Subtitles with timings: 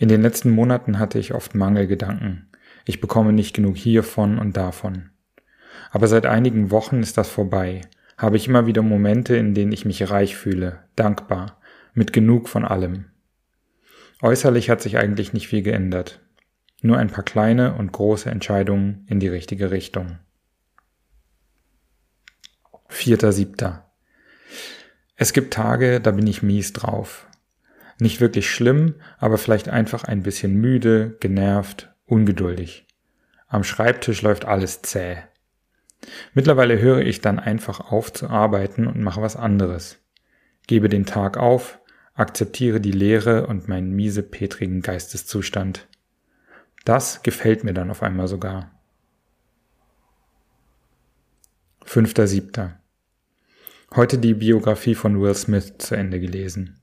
[0.00, 2.48] In den letzten Monaten hatte ich oft Mangelgedanken.
[2.86, 5.10] Ich bekomme nicht genug hiervon und davon.
[5.90, 7.82] Aber seit einigen Wochen ist das vorbei,
[8.16, 11.60] habe ich immer wieder Momente, in denen ich mich reich fühle, dankbar,
[11.92, 13.10] mit genug von allem.
[14.22, 16.22] Äußerlich hat sich eigentlich nicht viel geändert.
[16.80, 20.18] Nur ein paar kleine und große Entscheidungen in die richtige Richtung.
[22.88, 23.92] Vierter, siebter.
[25.16, 27.26] Es gibt Tage, da bin ich mies drauf.
[28.00, 32.86] Nicht wirklich schlimm, aber vielleicht einfach ein bisschen müde, genervt, ungeduldig.
[33.46, 35.18] Am Schreibtisch läuft alles zäh.
[36.32, 39.98] Mittlerweile höre ich dann einfach auf zu arbeiten und mache was anderes.
[40.66, 41.78] Gebe den Tag auf,
[42.14, 45.86] akzeptiere die Leere und meinen miesepetrigen Geisteszustand.
[46.86, 48.70] Das gefällt mir dann auf einmal sogar.
[51.84, 52.80] Fünfter Siebter.
[53.94, 56.80] Heute die Biografie von Will Smith zu Ende gelesen.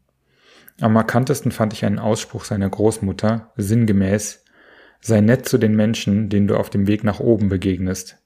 [0.80, 4.44] Am markantesten fand ich einen Ausspruch seiner Großmutter, sinngemäß,
[5.00, 8.18] sei nett zu den Menschen, denen du auf dem Weg nach oben begegnest.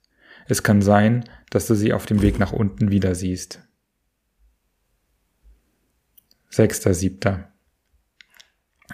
[0.48, 3.62] Es kann sein, dass du sie auf dem Weg nach unten wieder siehst.
[6.50, 7.54] Sechster, siebter.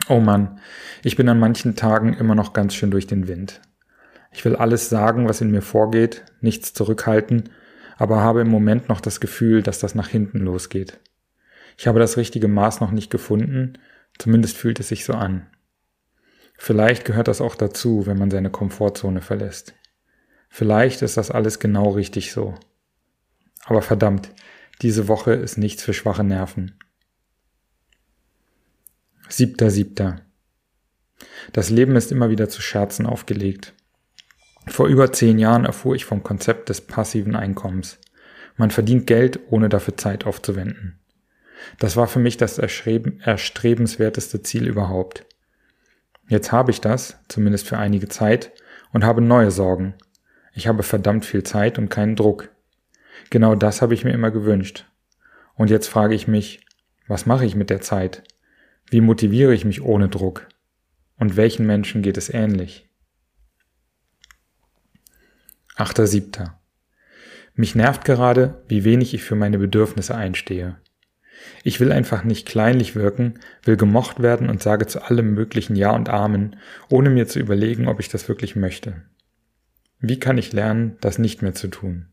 [0.10, 0.60] Oh Mann,
[1.04, 3.62] ich bin an manchen Tagen immer noch ganz schön durch den Wind.
[4.32, 7.50] Ich will alles sagen, was in mir vorgeht, nichts zurückhalten,
[7.98, 11.00] aber habe im Moment noch das Gefühl, dass das nach hinten losgeht.
[11.78, 13.78] Ich habe das richtige Maß noch nicht gefunden,
[14.18, 15.48] zumindest fühlt es sich so an.
[16.58, 19.76] Vielleicht gehört das auch dazu, wenn man seine Komfortzone verlässt.
[20.50, 22.56] Vielleicht ist das alles genau richtig so.
[23.66, 24.34] Aber verdammt,
[24.82, 26.80] diese Woche ist nichts für schwache Nerven.
[29.30, 30.22] Siebter, siebter.
[31.54, 33.74] Das Leben ist immer wieder zu Scherzen aufgelegt.
[34.68, 38.00] Vor über zehn Jahren erfuhr ich vom Konzept des passiven Einkommens.
[38.56, 41.00] Man verdient Geld, ohne dafür Zeit aufzuwenden.
[41.80, 45.26] Das war für mich das erstrebenswerteste Ziel überhaupt.
[46.28, 48.52] Jetzt habe ich das, zumindest für einige Zeit,
[48.92, 49.96] und habe neue Sorgen.
[50.54, 52.50] Ich habe verdammt viel Zeit und keinen Druck.
[53.30, 54.86] Genau das habe ich mir immer gewünscht.
[55.56, 56.66] Und jetzt frage ich mich,
[57.08, 58.24] was mache ich mit der Zeit?
[58.90, 60.48] Wie motiviere ich mich ohne Druck?
[61.18, 62.90] Und welchen Menschen geht es ähnlich?
[65.76, 66.60] Achter Siebter.
[67.54, 70.78] Mich nervt gerade, wie wenig ich für meine Bedürfnisse einstehe.
[71.64, 75.92] Ich will einfach nicht kleinlich wirken, will gemocht werden und sage zu allem möglichen Ja
[75.92, 76.56] und Amen,
[76.90, 79.02] ohne mir zu überlegen, ob ich das wirklich möchte.
[80.00, 82.08] Wie kann ich lernen, das nicht mehr zu tun?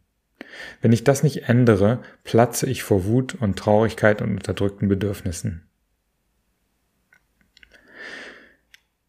[0.80, 5.62] Wenn ich das nicht ändere, platze ich vor Wut und Traurigkeit und unterdrückten Bedürfnissen.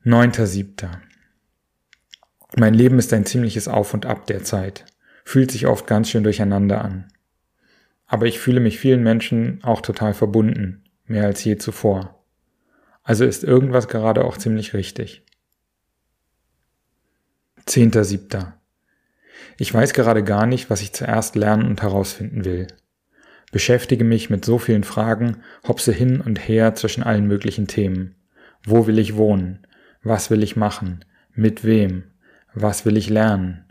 [0.04, 1.02] Neunter Siebter.
[2.56, 4.86] Mein Leben ist ein ziemliches Auf und Ab der Zeit,
[5.24, 7.08] fühlt sich oft ganz schön durcheinander an
[8.08, 12.24] aber ich fühle mich vielen Menschen auch total verbunden, mehr als je zuvor.
[13.04, 15.24] Also ist irgendwas gerade auch ziemlich richtig.
[17.66, 18.60] Zehnter Siebter.
[19.58, 22.68] Ich weiß gerade gar nicht, was ich zuerst lernen und herausfinden will.
[23.52, 25.38] Beschäftige mich mit so vielen Fragen,
[25.68, 28.16] hopse hin und her zwischen allen möglichen Themen.
[28.64, 29.66] Wo will ich wohnen?
[30.04, 31.06] Was will ich machen?
[31.34, 32.04] Mit wem?
[32.54, 33.66] Was will ich lernen?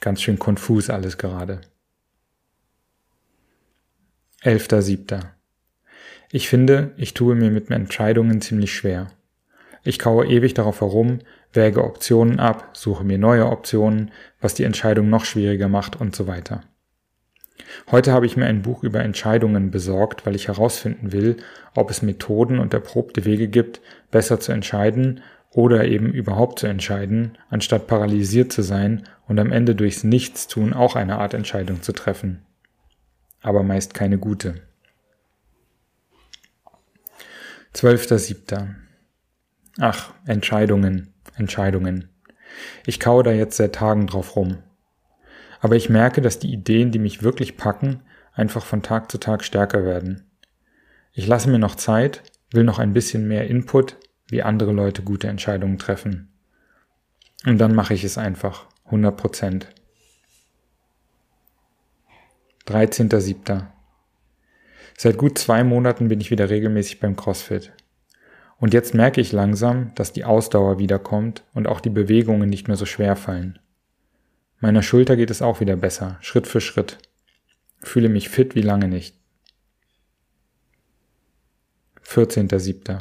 [0.00, 1.60] Ganz schön konfus alles gerade.
[4.46, 5.32] Elfter Siebter.
[6.30, 9.08] Ich finde, ich tue mir mit Entscheidungen ziemlich schwer.
[9.82, 11.18] Ich kaue ewig darauf herum,
[11.52, 16.28] wäge Optionen ab, suche mir neue Optionen, was die Entscheidung noch schwieriger macht und so
[16.28, 16.60] weiter.
[17.90, 21.38] Heute habe ich mir ein Buch über Entscheidungen besorgt, weil ich herausfinden will,
[21.74, 23.80] ob es Methoden und erprobte Wege gibt,
[24.12, 29.74] besser zu entscheiden oder eben überhaupt zu entscheiden, anstatt paralysiert zu sein und am Ende
[29.74, 32.46] durchs Nichtstun auch eine Art Entscheidung zu treffen.
[33.40, 34.62] Aber meist keine gute.
[37.74, 38.74] 12.07.
[39.78, 42.08] Ach, Entscheidungen, Entscheidungen.
[42.86, 44.62] Ich kaue da jetzt seit Tagen drauf rum.
[45.60, 48.02] Aber ich merke, dass die Ideen, die mich wirklich packen,
[48.32, 50.30] einfach von Tag zu Tag stärker werden.
[51.12, 53.96] Ich lasse mir noch Zeit, will noch ein bisschen mehr Input,
[54.28, 56.32] wie andere Leute gute Entscheidungen treffen.
[57.44, 59.68] Und dann mache ich es einfach, 100 Prozent.
[62.66, 63.66] 13.07.
[64.98, 67.72] Seit gut zwei Monaten bin ich wieder regelmäßig beim CrossFit.
[68.58, 72.76] Und jetzt merke ich langsam, dass die Ausdauer wiederkommt und auch die Bewegungen nicht mehr
[72.76, 73.58] so schwer fallen.
[74.58, 76.98] Meiner Schulter geht es auch wieder besser, Schritt für Schritt.
[77.82, 79.14] Fühle mich fit wie lange nicht.
[82.06, 83.00] 14.07.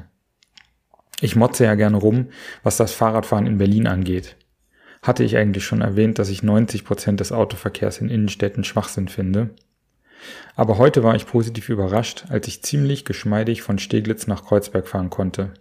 [1.21, 2.27] Ich motze ja gerne rum,
[2.63, 4.35] was das Fahrradfahren in Berlin angeht.
[5.05, 9.51] Hatte ich eigentlich schon erwähnt, dass ich 90 Prozent des Autoverkehrs in Innenstädten Schwachsinn finde?
[10.55, 15.11] Aber heute war ich positiv überrascht, als ich ziemlich geschmeidig von Steglitz nach Kreuzberg fahren
[15.11, 15.53] konnte.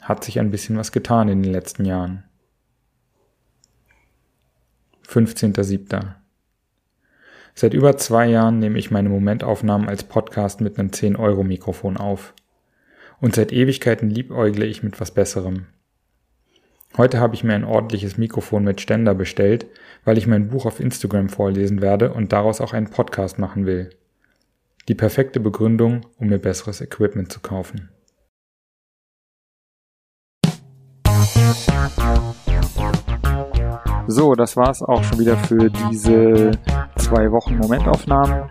[0.00, 2.24] Hat sich ein bisschen was getan in den letzten Jahren.
[5.06, 6.14] 15.07.
[7.54, 12.32] Seit über zwei Jahren nehme ich meine Momentaufnahmen als Podcast mit einem 10-Euro-Mikrofon auf.
[13.20, 15.66] Und seit Ewigkeiten liebäugle ich mit was Besserem.
[16.98, 19.66] Heute habe ich mir ein ordentliches Mikrofon mit Ständer bestellt,
[20.04, 23.90] weil ich mein Buch auf Instagram vorlesen werde und daraus auch einen Podcast machen will.
[24.88, 27.90] Die perfekte Begründung, um mir besseres Equipment zu kaufen.
[34.08, 36.50] So, das war's auch schon wieder für diese
[36.96, 38.50] zwei Wochen Momentaufnahmen.